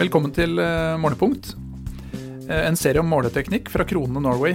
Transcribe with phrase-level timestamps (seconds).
[0.00, 1.50] Velkommen til eh, Målepunkt,
[2.48, 4.54] eh, en serie om måleteknikk fra Kronene Norway.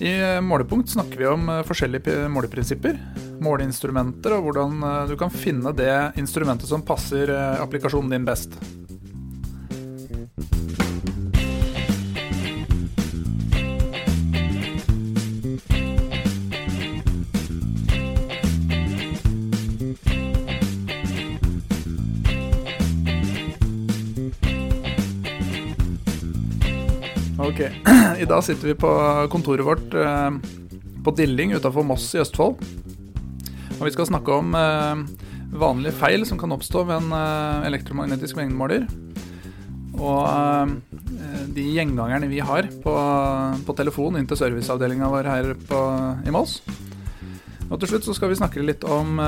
[0.00, 2.96] I eh, Målepunkt snakker vi om forskjellige måleprinsipper,
[3.44, 4.80] måleinstrumenter og hvordan
[5.10, 7.28] du kan finne det instrumentet som passer
[7.60, 8.56] applikasjonen din best.
[28.18, 28.88] I dag sitter vi på
[29.30, 30.30] kontoret vårt eh,
[31.06, 32.58] på Dilling utafor Moss i Østfold.
[33.76, 35.02] Og vi skal snakke om eh,
[35.54, 38.88] vanlige feil som kan oppstå ved en eh, elektromagnetisk mengdemåler.
[39.98, 40.74] Og
[41.54, 42.92] de gjengangerne vi har på,
[43.66, 45.80] på telefon inn til serviceavdelinga vår her på,
[46.22, 46.60] i Moss.
[47.68, 49.18] Og til slutt så skal vi snakke litt om,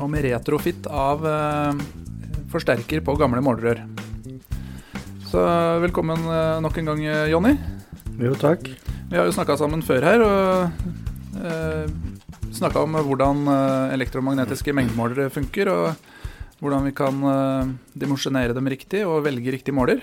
[0.00, 1.28] om retrofit av
[2.52, 3.84] forsterker på gamle målerør.
[5.32, 5.40] Så
[5.80, 7.54] velkommen eh, nok en gang, eh, Jonny.
[8.20, 8.66] Jo, takk.
[9.08, 11.86] Vi har jo snakka sammen før her, og eh,
[12.52, 17.70] snakka om hvordan eh, elektromagnetiske mengdemålere funker, og hvordan vi kan eh,
[18.02, 20.02] dimensjonere dem riktig og velge riktig måler.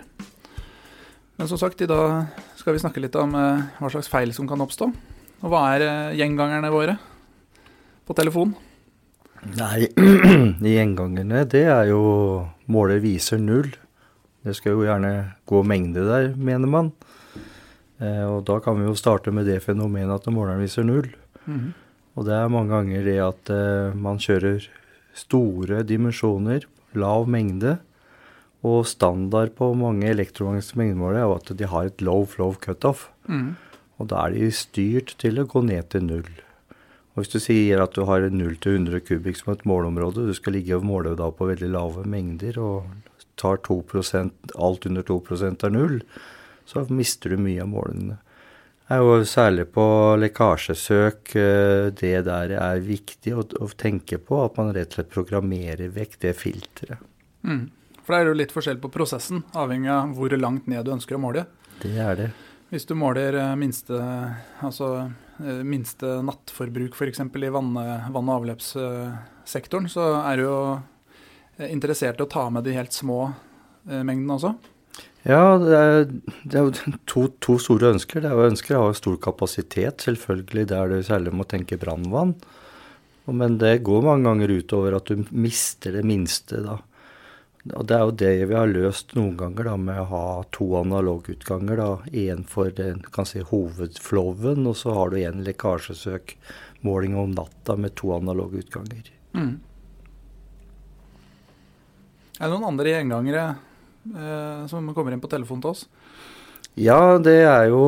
[1.37, 4.49] Men som sagt, i dag skal vi snakke litt om eh, hva slags feil som
[4.49, 4.87] kan oppstå.
[5.43, 6.95] Og hva er eh, gjengangerne våre
[8.09, 8.55] på telefon?
[9.45, 9.91] Nei,
[10.73, 12.01] gjengangerne, det er jo
[12.65, 13.69] måler viser null.
[14.45, 15.13] Det skal jo gjerne
[15.49, 16.91] gå mengde der, mener man.
[17.99, 21.09] Eh, og da kan vi jo starte med det fenomenet at måleren viser null.
[21.45, 21.73] Mm.
[22.15, 24.65] Og det er mange ganger det at eh, man kjører
[25.17, 27.77] store dimensjoner, lav mengde.
[28.65, 33.07] Og standard på mange elektromagnetiske mengdemålere er at de har et low flow cutoff.
[33.27, 33.55] Mm.
[33.99, 36.31] Og da er de styrt til å gå ned til null.
[37.15, 40.35] Og hvis du sier at du har 0 til 100 kubikk som et måleområde, du
[40.37, 43.08] skal ligge og måle da på veldig lave mengder og
[43.39, 45.19] tar 2% alt under 2
[45.55, 46.01] er null,
[46.69, 48.19] så mister du mye av målene.
[48.89, 49.83] Er jo særlig på
[50.17, 55.11] lekkasjesøk eh, det der er viktig å, å, tenke på, at man rett og slett
[55.13, 57.03] programmerer vekk det filteret.
[57.45, 57.67] Mm.
[58.01, 61.19] For det er jo litt forskjell på prosessen, avhengig av hvor langt ned du ønsker
[61.19, 61.45] å måle.
[61.83, 62.29] Det er det.
[62.73, 64.01] Hvis du måler eh, minste,
[64.65, 64.89] altså,
[65.37, 67.21] eh, minste nattforbruk f.eks.
[67.21, 70.57] i vann, vann- og avløpssektoren, så er det jo
[71.67, 74.53] interessert i å ta med de helt små eh, mengdene også?
[75.27, 76.05] Ja, det er,
[76.47, 78.23] det er to, to, store ønsker.
[78.23, 82.37] Det er jo ønsker å ha stor kapasitet, selvfølgelig der du særlig må tenke brannvann.
[83.29, 86.79] Men det går mange ganger utover at du mister det minste, da.
[87.75, 90.71] Og det er jo det vi har løst noen ganger da, med å ha to
[90.79, 91.77] analogutganger.
[91.77, 97.75] da, Én for den kan si, hovedflowen, og så har du én lekkasjesøkmåling om natta
[97.75, 99.11] med to analogutganger.
[99.35, 99.59] Mm.
[102.39, 103.45] Er det noen andre gjengangere
[104.15, 105.81] eh, som kommer inn på telefonen til oss?
[106.79, 107.81] Ja, det er jo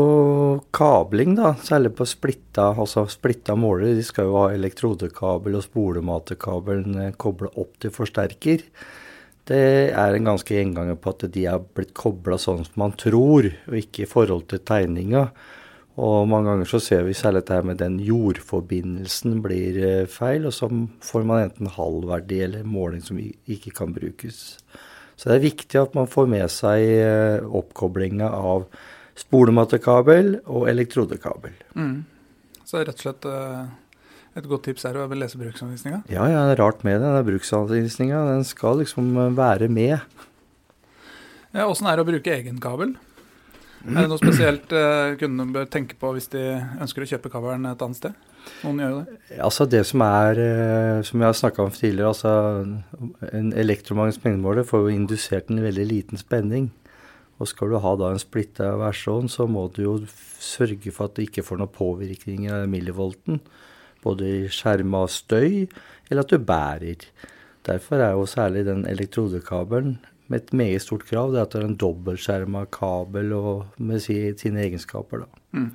[0.75, 1.53] kabling, da.
[1.63, 3.95] Særlig på splitta, altså splitta målere.
[3.95, 8.65] De skal jo ha elektrodekabel og spolematekabelen eh, kobla opp til forsterker.
[9.47, 9.63] Det
[9.95, 13.79] er en ganske gjenganger på at de er blitt kobla sånn som man tror, og
[13.79, 15.29] ikke i forhold til tegninga.
[16.01, 20.55] Og mange ganger så ser vi særlig dette med den jordforbindelsen blir eh, feil, og
[20.55, 20.69] så
[21.05, 24.57] får man enten halvverdi eller måling som ikke kan brukes.
[25.13, 28.65] Så det er viktig at man får med seg eh, oppkoblinga av
[29.19, 31.53] spolematekabel og elektrodekabel.
[31.77, 31.99] Mm.
[32.65, 33.61] Så rett og slett eh,
[34.41, 36.01] et godt tips er å lese bruksanvisninga?
[36.09, 38.23] Ja, ja, det er rart med den bruksanvisninga.
[38.31, 39.99] Den skal liksom være med.
[41.51, 42.95] Ja, er det å bruke egen kabel?
[43.81, 46.43] Er det noe spesielt uh, kundene bør tenke på hvis de
[46.83, 48.27] ønsker å kjøpe coveren et annet sted?
[48.61, 49.15] Noen gjør jo det.
[49.47, 54.67] Altså Det som er, uh, som jeg har snakka om tidligere, altså en elektromagnetisk mengdemåler
[54.69, 56.69] får jo indusert en veldig liten spenning.
[57.41, 59.95] Og skal du ha da en splitta versjon, så må du jo
[60.41, 63.41] sørge for at du ikke får noen påvirkning av millivolten.
[64.05, 65.65] Både i skjerma støy,
[66.09, 67.07] eller at du bærer.
[67.65, 69.97] Derfor er jo særlig den elektrodekabelen
[70.31, 71.33] med et meget stort krav.
[71.33, 75.25] Det er at det er en dobbeltskjerma kabel og med sine egenskaper.
[75.25, 75.41] da.
[75.57, 75.71] Mm.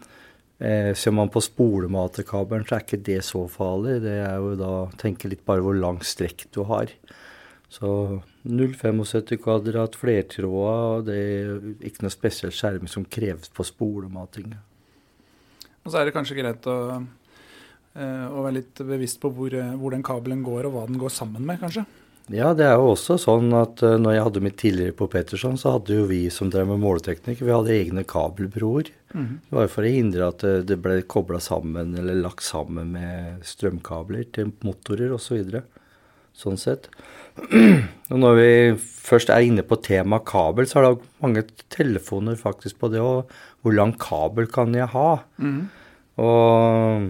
[0.59, 3.99] Eh, ser man på spolematerkabelen, så er ikke det så farlig.
[4.07, 6.93] Det er jo da tenke litt bare hvor lang strekk du har.
[7.69, 11.53] Så 0,75 kvadrat flertråda, det er
[11.85, 14.55] ikke noe spesiell skjerming som kreves på spolemating.
[15.85, 16.79] Og så er det kanskje greit å,
[17.93, 21.13] eh, å være litt bevisst på hvor, hvor den kabelen går, og hva den går
[21.13, 21.85] sammen med, kanskje?
[22.35, 25.55] Ja, det er jo også sånn at uh, når jeg hadde mitt tidligere på Petterson,
[25.61, 28.91] så hadde jo vi som drev med måleteknikk, vi hadde egne kabelbroer.
[29.15, 29.29] Mm.
[29.45, 32.91] Det var jo for å hindre at uh, det ble kobla sammen eller lagt sammen
[32.97, 35.29] med strømkabler til motorer osv.
[35.29, 35.63] Så, videre.
[36.35, 36.91] sånn sett.
[38.11, 38.51] Og når vi
[38.81, 43.07] først er inne på temaet kabel, så er det mange telefoner faktisk på det.
[43.07, 43.31] Og
[43.63, 45.09] hvor lang kabel kan jeg ha?
[45.39, 45.67] Mm.
[46.27, 47.09] Og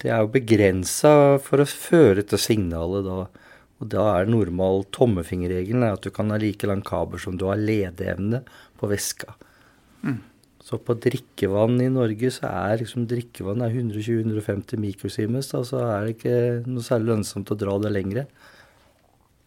[0.00, 3.24] det er jo begrensa for å føre til signalet da.
[3.82, 7.60] Og da er normal tommefingerregelen at du kan ha like lang kabel som du har
[7.60, 8.44] ledeevne
[8.80, 9.34] på væska.
[10.04, 10.20] Mm.
[10.64, 15.50] Så på drikkevann i Norge så er liksom drikkevann er 120-150 mikrosiemens.
[15.52, 16.38] Da, så er det ikke
[16.70, 18.26] noe særlig lønnsomt å dra det lengre.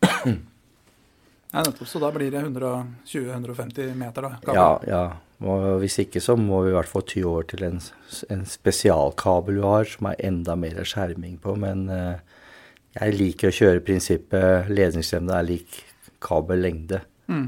[1.48, 1.88] Ja, nettopp.
[1.88, 4.34] Så da blir det 120-150 meter, da?
[4.44, 4.58] kabel.
[4.60, 5.04] Ja, ja.
[5.48, 7.80] Og hvis ikke så må vi i hvert fall ty over til en,
[8.34, 11.56] en spesialkabel du har, som er enda mer skjerming på.
[11.62, 12.20] Men eh,
[12.96, 15.82] jeg liker å kjøre prinsippet ledningsevne er lik
[16.24, 17.04] kabellengde.
[17.28, 17.48] Mm.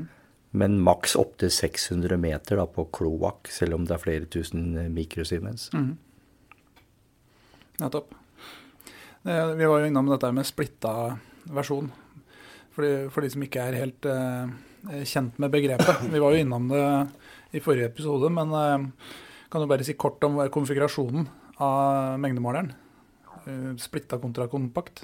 [0.60, 5.70] Men maks opptil 600 meter da, på kloakk, selv om det er flere tusen mikrosiemens.
[5.78, 5.94] Mm.
[7.80, 8.16] Nettopp.
[9.24, 10.94] Vi var jo innom dette med splitta
[11.54, 11.90] versjon.
[12.74, 14.52] For de, for de som ikke er helt eh,
[15.08, 16.06] kjent med begrepet.
[16.14, 16.86] Vi var jo innom det
[17.58, 19.16] i forrige episode, men eh,
[19.50, 21.28] kan du bare si kort om konfigurasjonen
[21.66, 22.72] av mengdemåleren?
[23.44, 25.04] Eh, splitta kontra kompakt.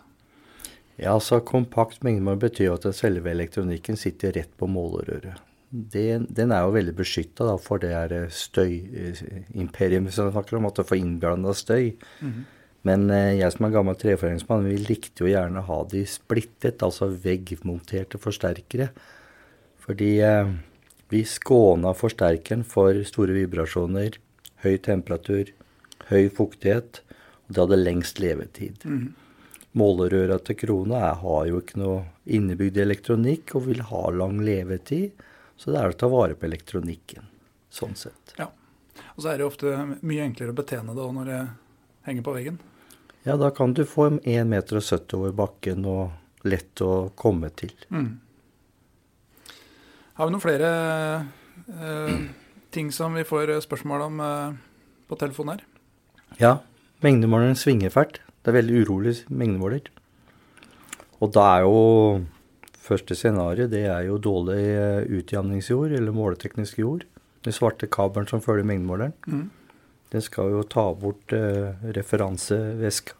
[0.95, 5.41] Ja, altså Kompakt mengdemål betyr jo at selve elektronikken sitter rett på målerøret.
[5.75, 10.77] Den, den er jo veldig beskytta for det her støyimperiet som vi snakker om, at
[10.79, 11.95] du får innblanda støy.
[12.21, 12.45] Mhm.
[12.85, 16.83] Men eh, jeg som er gammel treforeningsmann, vi likte jo gjerne å ha de splittet,
[16.85, 18.91] altså veggmonterte forsterkere.
[19.81, 20.51] Fordi eh,
[21.09, 24.19] vi skåna forsterkeren for store vibrasjoner,
[24.61, 25.49] høy temperatur,
[26.11, 27.01] høy fuktighet,
[27.47, 28.85] og det hadde lengst levetid.
[28.85, 29.24] Mhm.
[29.75, 35.11] Målerøra til krona har jo ikke noe innebygd elektronikk og vil ha lang levetid,
[35.59, 37.27] så det er å ta vare på elektronikken,
[37.73, 38.35] sånn sett.
[38.39, 38.47] Ja.
[39.15, 41.41] Og så er det jo ofte mye enklere å betjene det når det
[42.07, 42.59] henger på veggen.
[43.25, 47.73] Ja, da kan du få 1,70 meter over bakken og lett å komme til.
[47.89, 48.11] Mm.
[50.15, 50.69] Har vi noen flere
[51.65, 52.19] eh,
[52.71, 54.59] ting som vi får spørsmål om eh,
[55.09, 55.65] på telefonen her?
[56.39, 56.53] Ja,
[57.03, 58.21] mengdemåleren svinger fælt.
[58.45, 59.87] Det er veldig urolig mengdemåler.
[61.17, 61.79] Og da er jo
[62.85, 67.07] første scenario det er jo dårlig utjevningsjord utjamningsjord, eller måleteknisk jord.
[67.41, 69.15] Den svarte kabelen som følger mengdemåleren.
[69.25, 69.49] Mm.
[70.13, 73.17] Den skal jo ta bort eh, referansevæska.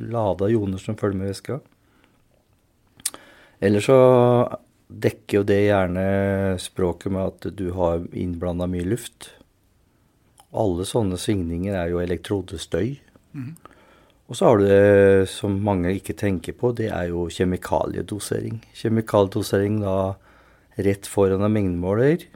[0.00, 1.60] Lada joner som følger med væska.
[3.60, 3.98] Eller så
[4.88, 6.06] dekker jo det gjerne
[6.60, 9.34] språket med at du har innblanda mye luft.
[10.56, 12.96] Alle sånne svingninger er jo elektrodestøy.
[13.36, 13.56] Mhm.
[14.26, 18.58] Og så har du det som mange ikke tenker på, det er jo kjemikaliedosering.
[18.74, 19.98] Kjemikaliedosering da
[20.82, 22.26] rett foran en mengdemåler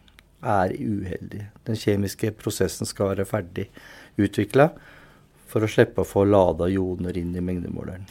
[0.40, 1.48] er uheldig.
[1.66, 3.66] Den kjemiske prosessen skal være ferdig
[4.20, 4.70] utvikla
[5.50, 8.06] for å slippe å få lada joner inn i mengdemåleren.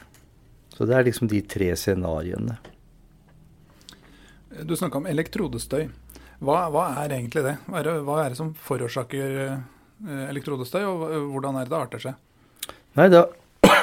[0.76, 2.60] Så det er liksom de tre scenarioene.
[4.68, 5.88] Du snakka om elektrodestøy.
[6.44, 7.58] Hva, hva er egentlig det?
[7.68, 11.04] Hva er det, hva er det som forårsaker eh, elektrodestøy, og
[11.34, 12.74] hvordan er det det arter seg?
[13.00, 13.24] Nei, det,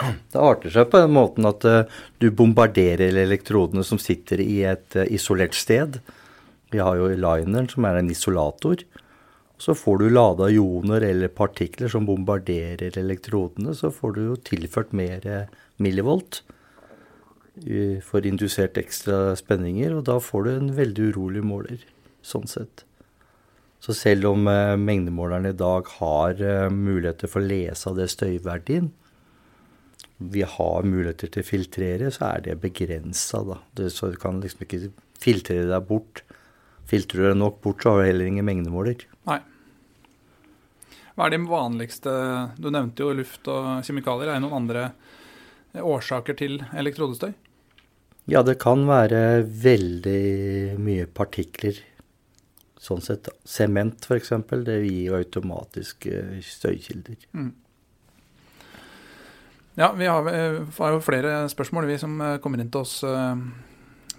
[0.32, 1.84] det arter seg på den måten at eh,
[2.22, 6.00] du bombarderer elektrodene som sitter i et eh, isolert sted.
[6.72, 8.82] Vi har jo lineren, som er en isolator.
[9.62, 14.93] Så får du lada ioner eller partikler som bombarderer elektrodene, så får du jo tilført
[14.96, 15.48] mer eh,
[15.81, 16.43] millivolt.
[18.05, 21.86] For indusert ekstra spenninger, og da får du en veldig urolig måler,
[22.20, 22.82] sånn sett.
[23.81, 28.91] Så selv om mengdemålerne i dag har muligheter for å lese av det støyverdien,
[30.17, 33.58] vi har muligheter til å filtrere, så er det begrensa, da.
[33.77, 34.89] Det, så du kan liksom ikke
[35.20, 36.23] filtrere deg bort.
[36.89, 39.05] Filtrer du deg nok bort, så har du heller ingen mengdemåler.
[39.29, 39.41] Nei.
[41.17, 42.13] Hva er de vanligste
[42.61, 44.31] Du nevnte jo luft og kjemikalier.
[44.31, 44.87] Er det noen andre
[45.73, 47.32] eh, årsaker til elektrodestøy?
[48.29, 51.79] Ja, det kan være veldig mye partikler.
[52.82, 53.29] Sånn sett.
[53.49, 54.32] Sement, f.eks.
[54.67, 56.08] Det gir jo automatisk
[56.43, 57.20] støykilder.
[57.37, 57.53] Mm.
[59.77, 60.33] Ja, vi har, vi
[60.79, 63.41] har jo flere spørsmål, vi som eh, kommer inn til oss eh,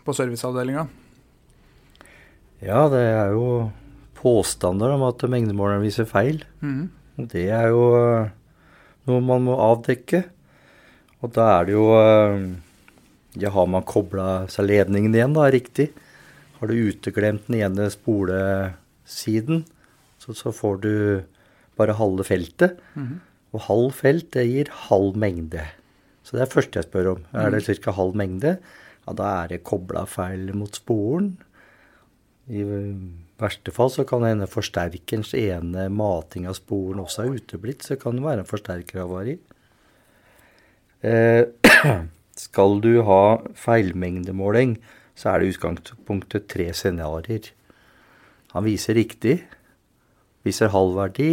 [0.05, 0.83] på serviceavdelinga.
[2.61, 3.71] Ja, det er jo
[4.17, 6.43] påstander om at mengdemåleren viser feil.
[6.61, 6.87] Mm.
[7.33, 8.29] Det er jo eh,
[9.09, 10.23] noe man må avdekke.
[11.25, 12.47] Og da er det jo eh,
[13.37, 15.89] Ja, har man kobla seg ledningen igjen, da, riktig?
[16.57, 19.65] Har du uteglemt den ene spolesiden,
[20.21, 20.93] så, så får du
[21.77, 22.77] bare halve feltet.
[22.93, 23.23] Mhm.
[23.55, 25.63] Og halv felt, det gir halv mengde.
[26.23, 27.21] Så det er det første jeg spør om.
[27.31, 27.93] Er det ca.
[27.95, 28.57] halv mengde?
[29.07, 31.37] Ja, da er det kobla feil mot sporen.
[32.51, 32.63] I
[33.39, 37.85] verste fall så kan det hende forsterkerens ene mating av sporen også er uteblitt.
[37.87, 39.37] Så kan det være en forsterkerhavari.
[41.07, 41.47] Eh,
[42.37, 44.75] Skal du ha feilmengdemåling,
[45.17, 47.47] så er det utgangspunktet tre scenarioer.
[48.53, 49.39] Han viser riktig,
[50.45, 51.31] viser halv verdi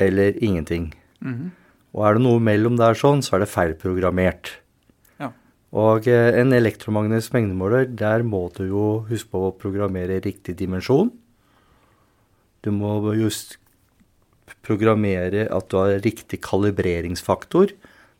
[0.00, 0.92] eller ingenting.
[1.20, 1.50] Mhm.
[1.90, 4.52] Og er det noe mellom der sånn, så er det feilprogrammert.
[5.18, 5.32] Ja.
[5.74, 11.10] Og eh, en elektromagnetisk mengdemåler, der må du jo huske på å programmere riktig dimensjon.
[12.62, 13.56] Du må just
[14.66, 17.72] programmere at du har riktig kalibreringsfaktor.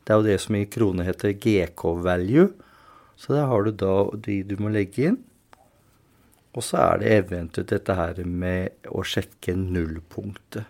[0.02, 2.48] Det er jo det som i krone heter GK-value.
[3.20, 3.94] Så der har du da
[4.24, 5.20] de du må legge inn.
[6.56, 10.66] Og så er det eventuelt dette her med å sjekke nullpunktet.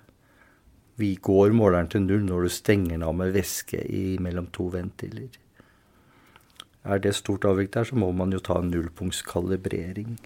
[1.01, 4.69] Vi går måleren til null når du stenger den av med væske i mellom to
[4.75, 5.31] ventiler.
[6.85, 10.19] Er det stort avvik der, så må man jo ta en nullpunktskalibrering.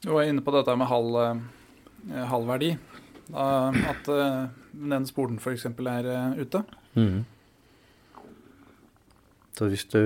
[0.00, 2.70] Du var inne på dette med halv, eh, halv verdi.
[3.34, 5.66] At eh, den spolen f.eks.
[5.66, 6.64] er eh, ute.
[6.94, 7.26] Mhm.
[9.60, 9.98] Så hvis du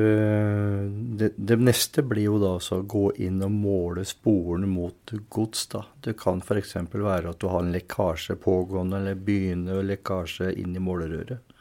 [1.14, 5.84] det, det neste blir jo da å gå inn og måle sporene mot gods, da.
[6.02, 6.74] Det kan f.eks.
[6.90, 11.54] være at du har en lekkasje pågående, eller begynner lekkasje inn i målerøret.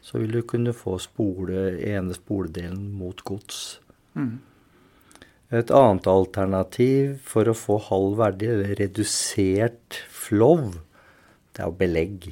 [0.00, 3.60] Så vil du kunne få spole, ene spoledelen mot gods.
[4.16, 4.38] Mm.
[5.60, 10.70] Et annet alternativ for å få halv verdi, eller redusert flow,
[11.52, 12.30] det er jo belegg.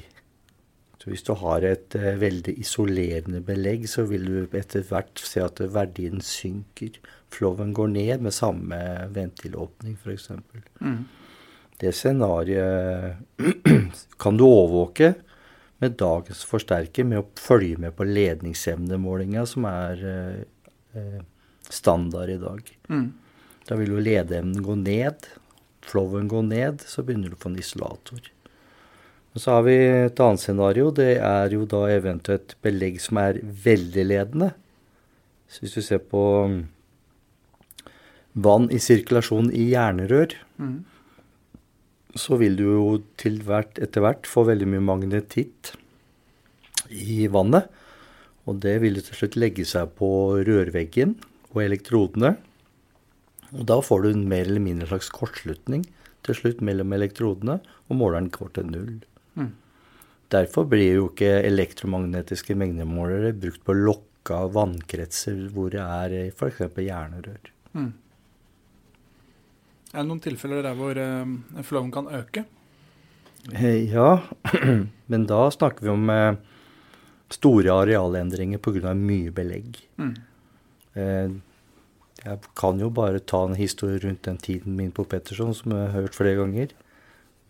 [1.07, 5.39] Så hvis du har et eh, veldig isolerende belegg, så vil du etter hvert se
[5.39, 6.97] at verdien synker.
[7.31, 8.75] Flowen går ned med samme
[9.15, 10.27] ventilåpning, f.eks.
[10.83, 11.05] Mm.
[11.79, 13.39] Det scenarioet
[14.21, 15.13] kan du overvåke
[15.79, 20.43] med dagens forsterker med å følge med på ledningsevnemålinga, som er eh,
[20.91, 21.21] eh,
[21.71, 22.73] standard i dag.
[22.91, 23.07] Mm.
[23.71, 25.31] Da vil jo ledeevnen gå ned,
[25.87, 28.27] flowen går ned, så begynner du å få en isolator.
[29.35, 30.91] Og så har vi et annet scenario.
[30.91, 34.51] Det er jo da eventuelt belegg som er veldig ledende.
[35.47, 36.59] Så hvis du ser på mm,
[38.47, 40.77] vann i sirkulasjon i jernrør, mm.
[42.17, 42.87] så vil du jo
[43.21, 45.73] til hvert, etter hvert få veldig mye magnetitt
[46.89, 47.69] i vannet.
[48.47, 50.09] Og det vil til slutt legge seg på
[50.47, 51.17] rørveggen
[51.53, 52.35] og elektrodene.
[53.55, 55.85] Og da får du en mer eller mindre slags kortslutning
[56.27, 58.95] til slutt mellom elektrodene, og måleren går til null.
[60.33, 66.59] Derfor blir jo ikke elektromagnetiske mengdemålere brukt på lokka vannkretser hvor det er f.eks.
[66.75, 67.53] hjernerør.
[67.77, 67.93] Mm.
[69.93, 70.99] Er det noen tilfeller der hvor
[71.63, 72.43] flowen kan øke?
[73.53, 74.21] Eh, Ja,
[75.11, 76.35] men da snakker vi om eh,
[77.31, 78.93] store arealendringer pga.
[78.93, 79.79] mye belegg.
[79.97, 80.15] Mm.
[80.95, 81.29] Eh,
[82.25, 85.91] jeg kan jo bare ta en historie rundt den tiden min på Petterson, som jeg
[85.91, 86.73] har hørt flere ganger.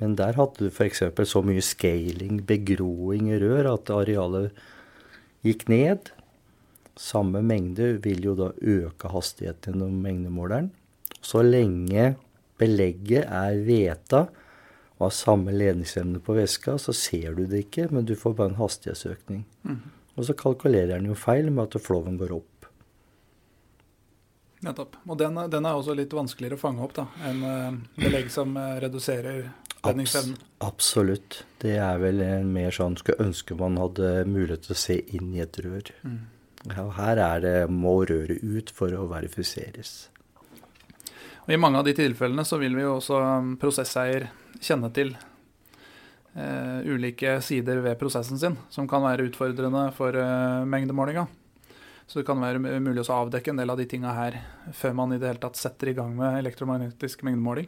[0.01, 1.03] Men der hadde du f.eks.
[1.25, 4.57] så mye scaling, begroing i rør, at arealet
[5.45, 6.11] gikk ned.
[6.97, 10.71] Samme mengde vil jo da øke hastigheten gjennom mengdemåleren.
[11.21, 12.15] Så lenge
[12.57, 14.27] belegget er veta
[14.97, 18.53] og har samme ledningsevne på væska, så ser du det ikke, men du får bare
[18.53, 19.45] en hastighetsøkning.
[19.63, 19.93] Mhm.
[20.17, 22.69] Og så kalkulerer den jo feil med at flowen går opp.
[24.65, 24.95] Nettopp.
[25.05, 28.55] Og den, den er også litt vanskeligere å fange opp da, enn uh, belegg som
[28.57, 28.79] eh,
[29.83, 31.43] reduserer Abs Absolutt.
[31.61, 35.31] Det er vel en mer sånn skulle ønske man hadde mulighet til å se inn
[35.35, 35.91] i et rør.
[36.03, 36.19] Mm.
[36.67, 40.09] Ja, her er det, må røret ut for å verifiseres.
[41.45, 44.27] Og I mange av de tilfellene så vil vi jo også um, prosesseier
[44.59, 45.13] kjenne til
[46.33, 51.27] eh, ulike sider ved prosessen sin som kan være utfordrende for eh, mengdemålinga.
[52.07, 54.39] Så det kan være mulig å avdekke en del av de tinga her
[54.75, 57.67] før man i det hele tatt setter i gang med elektromagnetisk mengdemåling.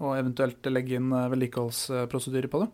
[0.00, 2.72] Og eventuelt legge inn eh, vedlikeholdsprosedyrer på det.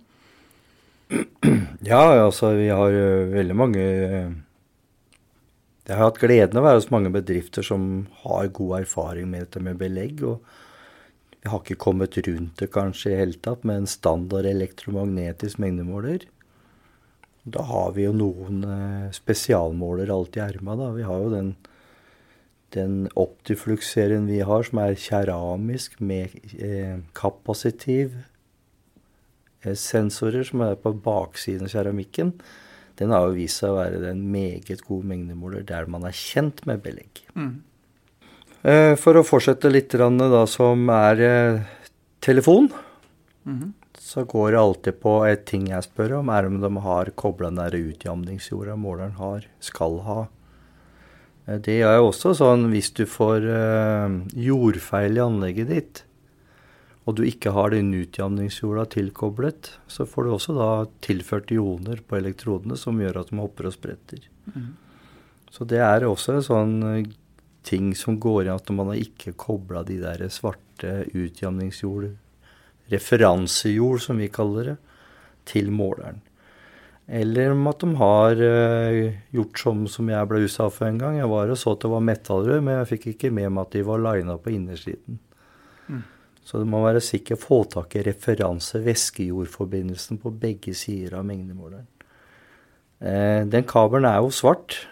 [1.82, 2.94] Ja, altså vi har
[3.32, 4.18] veldig mange ø,
[5.88, 9.42] Jeg har hatt gleden av å være hos mange bedrifter som har god erfaring med
[9.42, 10.22] dette med belegg.
[10.22, 10.46] og
[11.42, 16.28] vi har ikke kommet rundt det kanskje i hele tatt med en standard elektromagnetisk mengdemåler.
[17.42, 20.76] Da har vi jo noen eh, spesialmåler alt i erma.
[20.94, 21.56] Vi har jo den,
[22.74, 28.14] den Optiflux-serien vi har, som er keramisk med eh, kapasitiv
[29.62, 32.32] eh, sensorer som er på baksiden av keramikken.
[33.00, 36.64] Den har jo vist seg å være en meget god mengdemåler der man er kjent
[36.68, 37.22] med belegg.
[37.34, 37.54] Mm.
[38.62, 41.62] Eh, For å fortsette litt da som er eh,
[42.20, 42.70] telefon,
[43.44, 43.72] -hmm.
[43.98, 47.50] så går det alltid på et ting jeg spør om, er om de har kobla
[47.50, 50.26] den utjamningsjorda måleren har, skal ha.
[51.46, 54.18] Eh, Det er jo også sånn hvis du får eh,
[54.48, 56.04] jordfeil i anlegget ditt,
[57.02, 60.70] og du ikke har den utjamningsjorda tilkoblet, så får du også da
[61.02, 64.22] tilført ioner på elektrodene som gjør at de hopper og spretter.
[64.54, 64.76] Mm.
[65.50, 67.10] Så det er også en sånn eh,
[67.66, 72.08] ting som går igjen at man har ikke kobla de der svarte utjamningsjord,
[72.90, 74.78] referansejord som vi kaller det,
[75.46, 76.20] til måleren.
[77.08, 81.16] Eller om at de har uh, gjort som, som jeg ble utsatt for en gang.
[81.18, 83.74] Jeg var og så at det var metallrør, men jeg fikk ikke med meg at
[83.74, 85.14] de var lina på innersiden.
[85.88, 86.02] Mm.
[86.46, 91.88] Så du må være sikker få tak i referanse-væskejordforbindelsen på begge sider av mengdemåleren.
[93.02, 94.86] Eh, den kabelen er jo svart.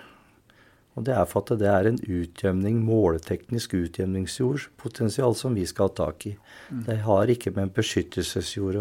[0.99, 5.95] Og det er for at det er en utjevning, måleteknisk utjevningsjordpotensial som vi skal ha
[6.03, 6.35] tak i.
[6.69, 6.83] Mm.
[6.89, 8.81] Det har ikke med en beskyttelsesjord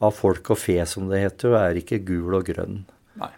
[0.00, 2.80] av folk og fe, som det heter, er ikke gul og grønn.
[3.20, 3.30] Nei.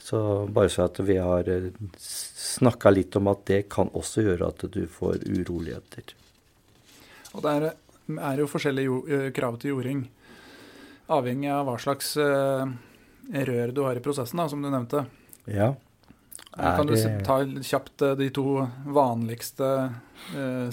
[0.00, 0.20] Så
[0.52, 1.68] bare så at vi har eh,
[2.00, 6.14] snakka litt om at det kan også gjøre at du får uroligheter.
[7.36, 7.66] Og det er,
[8.16, 10.06] er jo forskjellige eh, krav til jording,
[11.10, 12.62] avhengig av hva slags uh,
[13.50, 15.02] rør du har i prosessen, da, som du nevnte.
[15.50, 15.72] Ja.
[16.54, 16.94] Er kan du
[17.26, 18.60] ta kjapt de to
[18.94, 19.66] vanligste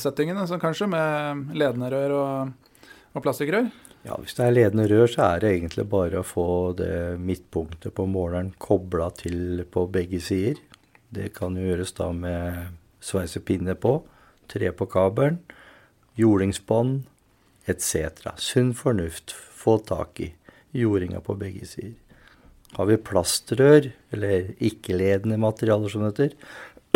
[0.02, 2.67] settingene, så kanskje, med ledende rør og,
[3.18, 3.70] og plastikkrør?
[4.06, 6.48] Ja, Hvis det er ledende rør, så er det egentlig bare å få
[6.78, 10.62] det midtpunktet på måleren kobla til på begge sider.
[11.10, 14.00] Det kan jo gjøres da med sveisepinne på,
[14.48, 15.42] tre på kabelen
[16.18, 17.04] jordingsbånd
[17.66, 18.34] etc.
[18.38, 20.34] Sunn fornuft, få tak i.
[20.72, 21.96] Jordinga på begge sider.
[22.76, 26.34] Har vi plastrør, eller ikke-ledende materialer som det heter,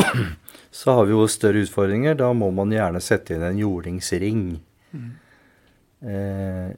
[0.79, 2.17] så har vi jo større utfordringer.
[2.19, 4.43] Da må man gjerne sette inn en jordingsring.
[4.91, 5.11] Mm.
[6.01, 6.71] Eh,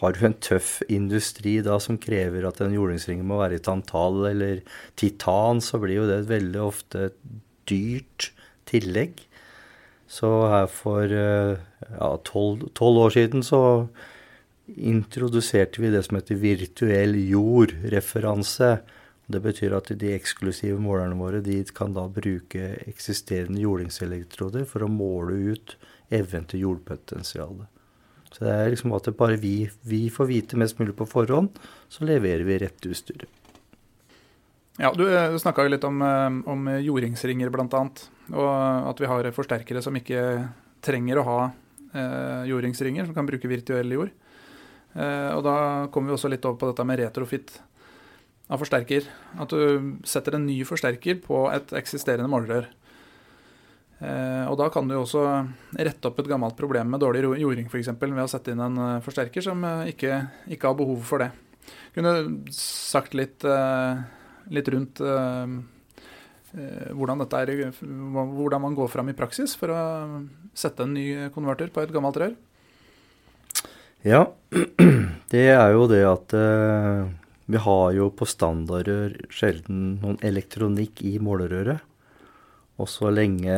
[0.00, 4.26] har du en tøff industri da som krever at en jordingsring må være i tantal
[4.28, 4.64] eller
[5.00, 7.20] titan, så blir jo det veldig ofte et
[7.70, 8.32] dyrt
[8.68, 9.22] tillegg.
[10.10, 11.62] Så her for eh,
[11.94, 13.62] ja, tolv år siden så
[14.74, 18.76] introduserte vi det som heter virtuell jordreferanse.
[19.26, 24.92] Det betyr at de eksklusive målerne våre de kan da bruke eksisterende jordingselektroder for å
[24.92, 25.76] måle ut
[26.12, 27.73] evnen til jordpotensialet.
[28.34, 31.54] Så det er liksom at bare vi, vi får vite mest mulig på forhånd,
[31.88, 33.30] så leverer vi rett utstyret.
[34.82, 37.82] Ja, Du eh, snakka litt om, eh, om jordingsringer bl.a.
[38.34, 38.50] Og
[38.90, 40.24] at vi har forsterkere som ikke
[40.82, 41.38] trenger å ha
[41.94, 44.10] eh, jordingsringer, som kan bruke virtuell jord.
[44.94, 45.56] Eh, og da
[45.94, 47.54] kommer vi også litt over på dette med retrofit
[48.50, 49.06] av forsterker.
[49.40, 52.66] At du setter en ny forsterker på et eksisterende målerør.
[54.02, 55.22] Eh, og da kan du også
[55.78, 57.92] rette opp et gammelt problem med dårlig jording f.eks.
[58.00, 60.18] ved å sette inn en eh, forsterker som eh, ikke,
[60.50, 61.30] ikke, har behov for det.
[61.94, 62.14] Kunne
[62.52, 63.44] sagt litt,
[64.52, 64.98] litt rundt
[66.50, 69.78] hvordan, er, hvordan, man går fram i praksis for å
[70.52, 72.34] sette en ny konverter på et gammelt rør?
[74.04, 74.26] Ja,
[75.32, 76.36] det er jo det at
[77.48, 81.80] vi har jo på standardrør sjelden noen elektronikk i målerøret.
[82.82, 83.54] Og så lenge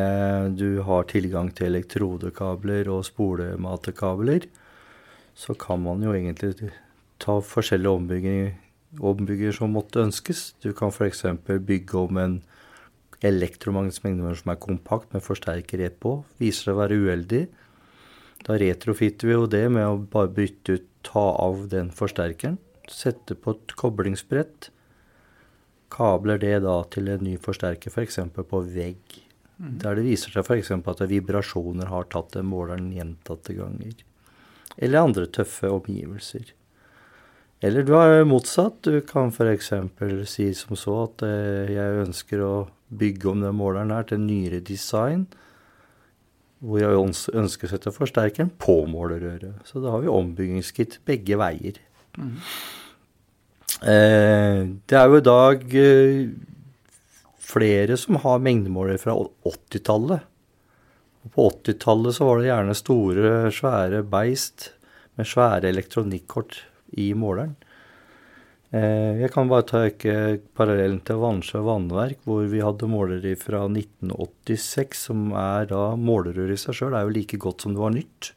[0.59, 4.45] du har tilgang til elektrodekabler og spolematekabler,
[5.37, 6.71] så kan man jo egentlig
[7.21, 7.95] ta forskjellige
[9.01, 10.51] ombygginger, som måtte ønskes.
[10.61, 11.25] Du kan f.eks.
[11.47, 12.37] bygge om en
[13.25, 17.43] elektromagnetisk mengdemåler som er kompakt med forsterker rett på, viser seg å være uheldig.
[18.45, 22.57] Da retrofitter vi jo det med å bare bytte ut, ta av den forsterkeren,
[22.91, 24.73] sette på et koblingsbrett.
[25.93, 28.19] Kabler det da til en ny forsterker, f.eks.
[28.35, 29.21] For på vegg.
[29.57, 29.79] Mm.
[29.81, 30.73] Der det viser seg f.eks.
[30.75, 33.95] at vibrasjoner har tatt den måleren gjentatte ganger.
[34.77, 36.53] Eller andre tøffe omgivelser.
[37.65, 38.83] Eller du har motsatt.
[38.85, 39.73] Du kan f.eks.
[40.29, 42.55] si som så at eh, jeg ønsker å
[42.89, 45.25] bygge om den måleren her til nyere design.
[46.61, 49.63] Hvor jeg ønsker å sette forsterkeren på målerøret.
[49.69, 51.81] Så da har vi ombyggingsskritt begge veier.
[52.17, 52.37] Mm.
[53.83, 56.31] Eh, det er jo i dag eh,
[57.45, 60.25] flere som har mengdemålere fra 80-tallet.
[61.35, 64.71] På 80-tallet så var det gjerne store, svære beist
[65.19, 66.63] med svære elektronikkort
[66.97, 67.57] i måleren.
[68.75, 69.83] Eh, jeg kan bare ta
[70.57, 76.59] parallellen til Vannsjø vannverk, hvor vi hadde målere fra 1986, som er da Målerør i
[76.61, 78.33] seg sjøl er jo like godt som det var nytt.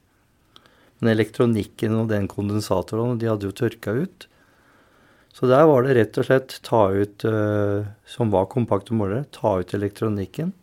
[0.99, 4.28] Men elektronikken og den kondensatoren, de hadde jo tørka ut.
[5.33, 9.59] Så der var det rett og slett ta ut, eh, som var kompakte målere, ta
[9.61, 10.53] ut elektronikken.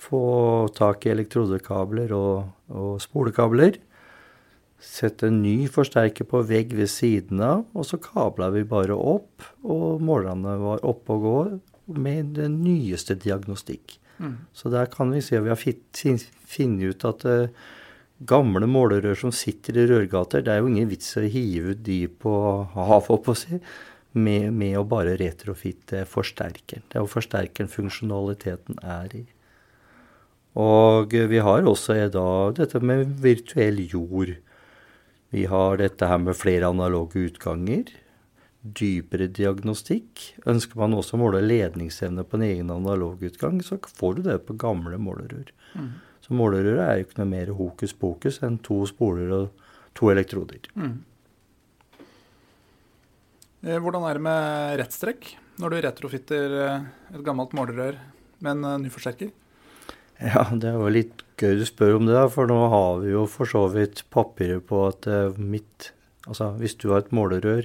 [0.00, 3.80] Få tak i elektrodekabler og, og spolekabler.
[4.80, 9.44] Sette en ny forsterker på vegg ved siden av, og så kabla vi bare opp,
[9.64, 11.40] og målerne var oppe og gå
[12.00, 13.98] med den nyeste diagnostikk.
[14.20, 14.38] Mm.
[14.56, 17.68] Så der kan vi se vi har funnet ut at uh,
[18.20, 22.02] gamle målerør som sitter i rørgater, det er jo ingen vits å hive ut de
[22.08, 22.34] på
[22.74, 23.60] havet, på å si,
[24.12, 26.84] med, med, å bare retrofitte forsterkeren.
[26.88, 29.24] Det er jo forsterkeren funksjonaliteten er i.
[30.58, 34.34] Og vi har også da dette med virtuell jord.
[35.30, 37.92] Vi har dette her med flere analoge utganger.
[38.60, 40.24] Dypere diagnostikk.
[40.50, 44.58] Ønsker man også å måle ledningsevne på en egen analogutgang, så får du det på
[44.58, 45.54] gamle målerør.
[45.78, 45.92] Mm.
[46.30, 49.64] Så målerøret er jo ikke noe mer hokus pokus enn to spoler og
[49.98, 50.68] to elektroder.
[50.78, 51.00] Mm.
[53.66, 56.84] Eh, hvordan er det med rettstrekk når du retrofitter eh,
[57.16, 57.98] et gammelt målerør
[58.46, 59.32] med en eh, ny forsterker?
[60.22, 63.10] Ja, det er jo litt gøy du spør om det, da, for nå har vi
[63.10, 65.94] jo for så vidt papirer på at mitt
[66.28, 67.64] Altså hvis du har et målerør,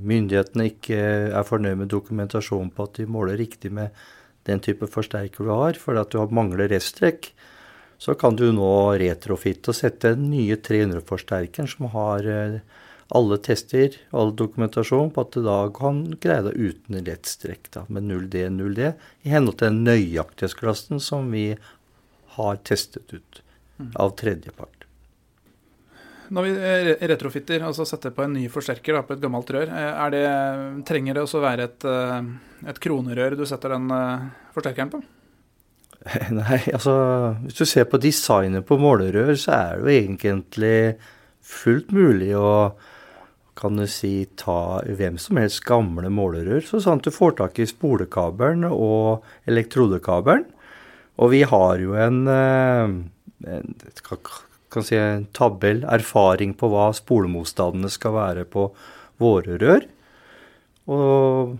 [0.00, 0.96] myndighetene ikke
[1.36, 3.92] er fornøyd med dokumentasjon på at de måler riktig med
[4.48, 7.30] den type forsterker du har, fordi at du mangler reststrekk,
[8.02, 12.26] så kan du nå retrofitte og sette den nye 300-forsterkeren som har
[13.12, 18.08] alle tester, all dokumentasjon på at du da kan greie deg uten rettstrekk da, med
[18.08, 21.52] 0D, 0D, i henhold til den nøyaktighetsklassen som vi
[22.38, 23.42] har testet ut
[24.00, 24.81] av tredjepart.
[26.30, 26.52] Når vi
[27.10, 30.22] retrofitter, altså setter på en ny forsterker da, på et gammelt rør, eh, det,
[30.88, 32.30] trenger det også være et, eh,
[32.70, 35.02] et, kronerør du setter den eh, forsterkeren på?
[36.38, 36.94] Nei, altså
[37.42, 40.78] hvis du ser på designet på målerør, så er det jo egentlig
[41.42, 42.72] fullt mulig å
[43.58, 47.68] kan du si, ta hvem som helst gamle målerør, så at du får tak i
[47.68, 50.46] spolekabelen og elektrodekabelen.
[51.20, 52.94] Og vi har jo en, eh,
[53.52, 53.74] en,
[54.72, 58.70] kan si en tabell, erfaring på hva spolemotstandene skal være på
[59.22, 59.86] våre rør.
[60.92, 61.58] Og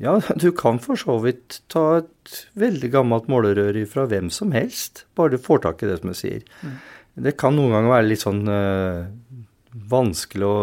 [0.00, 5.04] ja, du kan for så vidt ta et veldig gammelt målerør fra hvem som helst,
[5.18, 6.46] bare du får tak i det som jeg sier.
[6.62, 6.78] Mm.
[7.24, 9.04] Det kan noen ganger være litt sånn uh,
[9.74, 10.54] vanskelig å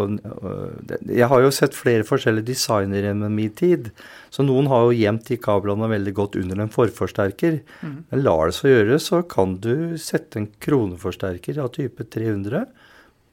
[1.04, 3.90] Jeg har jo sett flere forskjellige designere gjennom min tid.
[4.32, 7.60] Så noen har jo gjemt de kablene veldig godt under en forforsterker.
[7.82, 7.98] Mm.
[8.08, 12.64] Men lar det så gjøre, så kan du sette en kroneforsterker av type 300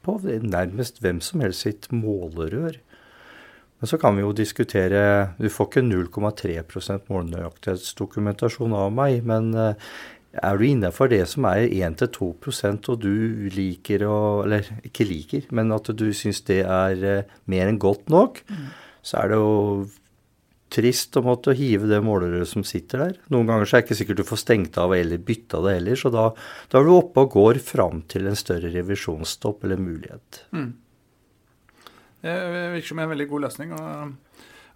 [0.04, 2.80] på nærmest hvem som helst sitt målerør.
[3.80, 5.02] Men så kan vi jo diskutere
[5.40, 9.92] Du får ikke 0,3% målenøyaktighetsdokumentasjon av meg, men eh,
[10.38, 15.74] er du innafor det som er 1-2% og du liker å Eller ikke liker, men
[15.74, 18.68] at du syns det er eh, mer enn godt nok, mm.
[19.02, 19.56] så er det jo
[20.70, 23.16] trist å måtte hive det målerøret som sitter der.
[23.34, 25.98] Noen ganger så er det ikke sikkert du får stengt av eller bytta det heller,
[25.98, 26.28] så da,
[26.70, 30.44] da er du oppe og går fram til en større revisjonsstopp eller mulighet.
[30.54, 30.70] Mm.
[32.22, 32.36] Det
[32.76, 33.82] virker som en veldig god løsning å,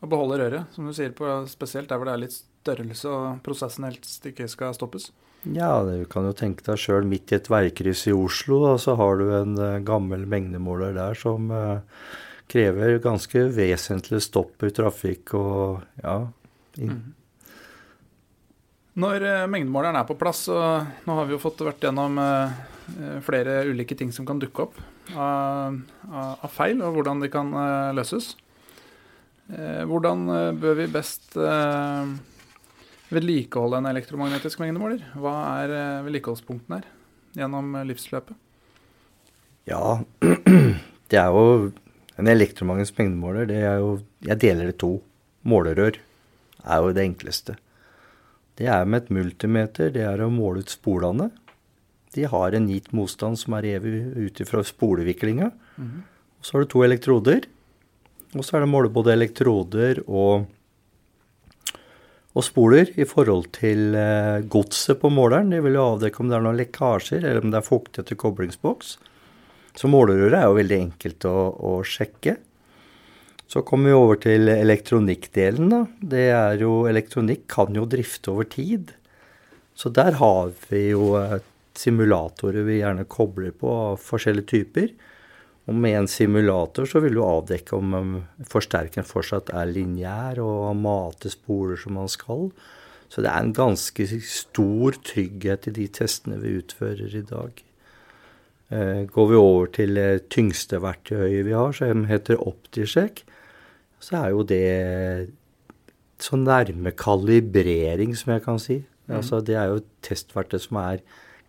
[0.02, 3.44] å beholde røret, som du sier, på, spesielt der hvor det er litt størrelse og
[3.46, 5.12] prosessen helst ikke skal stoppes.
[5.52, 8.96] Ja, du kan jo tenke deg sjøl midt i et veikryss i Oslo, og så
[9.00, 11.84] har du en uh, gammel mengdemåler der som uh,
[12.52, 16.22] krever ganske vesentlig stopp i trafikk og ja.
[16.80, 17.12] Mm.
[19.04, 22.22] Når uh, mengdemåleren er på plass, og nå har vi jo fått vært gjennom
[23.24, 24.80] flere ulike ting som kan dukke opp
[25.16, 25.78] av,
[26.12, 27.48] av feil, og hvordan de kan
[27.96, 28.34] løses.
[29.48, 30.28] Hvordan
[30.60, 31.38] bør vi best
[33.14, 35.04] vedlikeholde en elektromagnetisk mengdemåler?
[35.20, 36.90] Hva er eh, vedlikeholdspunktene her
[37.40, 38.38] gjennom eh, livsløpet?
[39.70, 40.02] Ja,
[41.12, 41.72] det er jo
[42.14, 45.00] En elektromagnetisk mengdemåler, det er jo Jeg deler det to.
[45.50, 45.98] Målerør
[46.64, 47.56] er jo det enkleste.
[48.60, 49.90] Det er med et multimeter.
[49.90, 51.32] Det er å måle ut spolene.
[52.14, 55.52] De har en gitt motstand som er evig ut ifra spoleviklinga.
[55.76, 56.02] Mm -hmm.
[56.42, 57.48] Så har du to elektroder.
[58.36, 60.46] Og så er det å måle både elektroder og
[62.34, 65.52] og spoler i forhold til eh, godset på måleren.
[65.54, 68.18] De vil jo avdekke om det er noen lekkasjer, eller om det er fuktighet i
[68.24, 68.96] koblingsboks.
[69.78, 72.36] Så målerøret er jo veldig enkelt å, å, sjekke.
[73.50, 75.70] Så kommer vi over til elektronikkdelen.
[75.70, 75.82] da.
[76.14, 78.96] Det er jo, Elektronikk kan jo drifte over tid.
[79.78, 81.38] Så der har vi jo eh,
[81.78, 84.94] simulatorer vi gjerne kobler på av forskjellige typer.
[85.64, 91.32] Og med en simulator så vil du avdekke om forsterkeren fortsatt er lineær og mater
[91.32, 92.50] spoler som man skal.
[93.08, 97.62] Så det er en ganske stor trygghet i de testene vi utfører i dag.
[98.74, 103.22] Eh, går vi over til det tyngste verktøyet vi har, som heter Optisjek,
[104.04, 105.30] så er jo det
[106.20, 108.82] så nærme kalibrering som jeg kan si.
[109.08, 109.16] Mm.
[109.20, 111.04] Altså, det er jo et testverktøy som er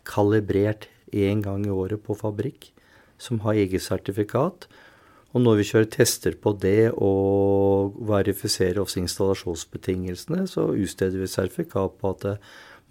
[0.07, 2.74] kalibrert én gang i året på fabrikk
[3.25, 4.69] som har eget sertifikat.
[5.35, 11.99] Og når vi kjører tester på det og verifiserer også installasjonsbetingelsene, så utsteder vi sertifikat
[11.99, 12.29] på at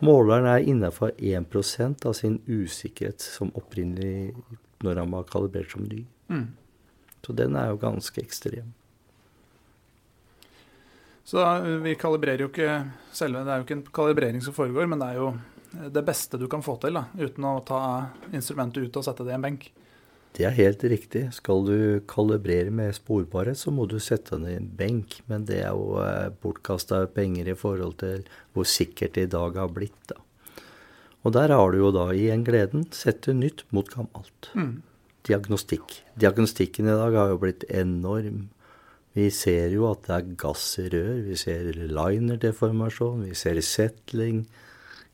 [0.04, 4.34] Måleren er innafor 1% av sin usikkerhet som opprinnelig
[4.84, 6.02] når han var kalibrert som ny.
[6.28, 6.50] Mm.
[7.24, 8.74] Så den er jo ganske ekstrem.
[11.24, 11.40] Så
[11.86, 12.82] vi kalibrerer jo ikke
[13.16, 15.30] selve Det er jo ikke en kalibrering som foregår, men det er jo
[15.94, 17.80] det beste du kan få til, da, uten å ta
[18.36, 19.70] instrumentet ut og sette det i en benk.
[20.34, 21.28] Det er helt riktig.
[21.36, 21.78] Skal du
[22.10, 25.20] kalibrere med sporbarhet, så må du sette den i en benk.
[25.30, 28.24] Men det er jo eh, bortkasta penger i forhold til
[28.56, 30.00] hvor sikkert det i dag har blitt.
[30.10, 30.18] da.
[31.24, 32.88] Og der har du jo da igjen gleden.
[32.92, 34.50] Sette nytt mot gammelt.
[34.58, 34.82] Mm.
[35.24, 36.02] Diagnostikk.
[36.20, 38.50] Diagnostikken i dag har jo blitt enorm.
[39.14, 41.22] Vi ser jo at det er gass i rør.
[41.30, 43.28] Vi ser linerdeformasjon.
[43.30, 44.48] Vi ser settling.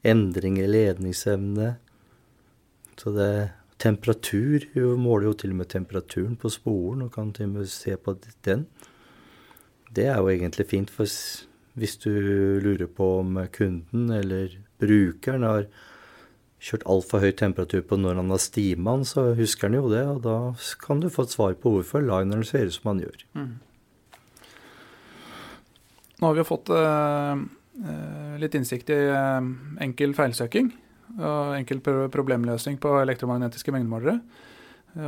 [0.08, 1.73] Endring i ledningsevne.
[2.95, 3.34] Så det
[3.80, 7.70] Temperatur vi måler jo til og med temperaturen på sporen og kan til og med
[7.72, 8.65] se på den.
[9.96, 11.08] Det er jo egentlig fint, for
[11.80, 12.12] hvis du
[12.60, 15.70] lurer på om kunden eller brukeren har
[16.60, 20.22] kjørt altfor høy temperatur på når han har stima så husker han jo det, og
[20.26, 20.36] da
[20.84, 23.24] kan du få et svar på hvorfor lineren ser ut som han gjør.
[23.39, 23.54] Mm.
[26.20, 27.44] Nå har vi jo fått eh,
[28.44, 29.50] litt innsikt i eh,
[29.88, 30.74] enkel feilsøking
[31.17, 31.82] og enkel
[32.13, 34.19] problemløsning på elektromagnetiske mengdemålere.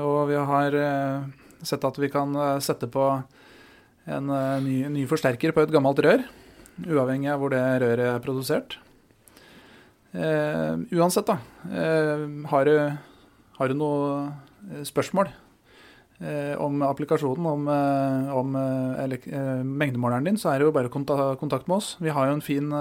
[0.02, 1.26] Og vi har eh,
[1.66, 3.08] sett at vi kan eh, sette på
[4.12, 6.24] en eh, ny, ny, forsterker på et gammelt rør,
[6.86, 8.80] uavhengig av hvor det røret er produsert.
[10.12, 11.38] Uh, uansett, da.
[11.72, 12.74] Uh, har, du,
[13.56, 17.70] har, du, noe spørsmål uh, om applikasjonen, om,
[18.36, 18.58] om
[19.64, 21.94] mengdemåleren din, så er det jo bare å konta kontakte med oss.
[22.04, 22.76] Vi har jo en fin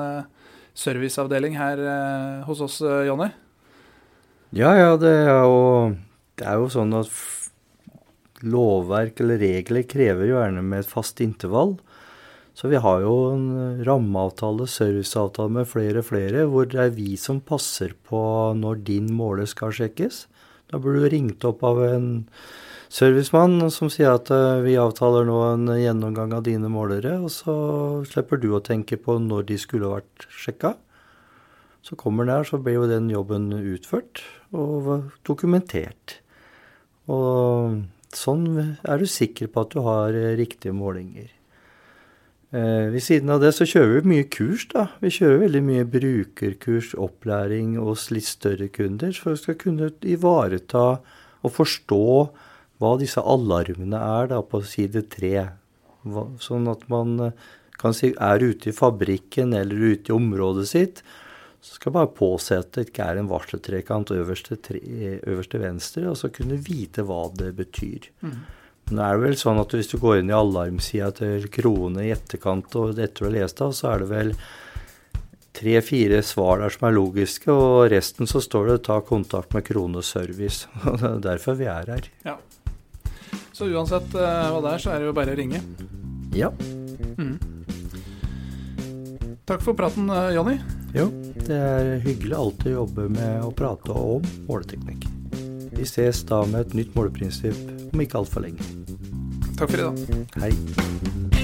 [0.76, 3.30] serviceavdeling her eh, hos oss, eh, Jonny?
[4.56, 5.94] Ja, ja, det er jo,
[6.40, 7.12] det er jo sånn at
[8.40, 11.76] lovverk eller regler krever jo gjerne med et fast intervall.
[12.56, 13.44] Så vi har jo en
[13.87, 18.20] rammeavtale, serviceavtale med flere og flere, hvor det er vi som passer på
[18.59, 20.24] når din måler skal sjekkes.
[20.70, 22.11] Da blir du ringt opp av en
[22.90, 27.55] servicemann som sier at uh, vi avtaler nå en gjennomgang av dine målere, og så
[28.11, 30.74] slipper du å tenke på når de skulle vært sjekka.
[31.87, 34.20] Så kommer den her, så blir jo den jobben utført
[34.53, 36.18] og dokumentert.
[37.11, 37.81] Og
[38.14, 41.31] sånn er du sikker på at du har eh, riktige målinger.
[42.50, 44.88] Eh, ved siden av det så kjører vi mye kurs, da.
[45.03, 50.87] Vi kjører veldig mye brukerkurs, opplæring hos litt større kunder, for vi skal kunne ivareta
[51.40, 52.05] og forstå
[52.80, 55.34] hva disse alarmene er da på side tre.
[56.40, 57.48] Sånn at man eh,
[57.80, 61.02] kan si er ute i fabrikken eller ute i området sitt,
[61.60, 64.80] så skal bare påse at det ikke er en varseltrekant øverste, tre,
[65.28, 68.08] øverste venstre, og så kunne vite hva det betyr.
[68.24, 68.38] Mm.
[68.88, 72.14] Men det er vel sånn at hvis du går inn i alarmsida til Krone i
[72.14, 74.32] etterkant, og etter å ha lest av, så er det vel
[75.60, 80.00] tre-fire svar der som er logiske, og resten så står det 'ta kontakt med Krone
[80.00, 80.64] Service'.
[80.96, 82.08] Det er derfor vi er her.
[82.24, 82.38] Ja.
[83.52, 85.62] Så uansett uh, hva det er, så er det jo bare å ringe.
[86.36, 86.50] Ja.
[87.18, 87.36] Mm.
[89.50, 90.58] Takk for praten, uh, Jonny.
[90.94, 91.06] Jo,
[91.46, 95.06] det er hyggelig alltid å jobbe med å prate om måleteknikk.
[95.76, 98.66] Vi ses da med et nytt måleprinsipp om ikke altfor lenge.
[99.56, 100.26] Takk for i dag.
[100.42, 101.38] Hei.